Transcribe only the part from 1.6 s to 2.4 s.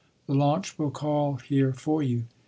for you....